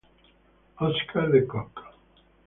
Oscar 0.77 1.29
De 1.31 1.45
Cock 1.45 1.79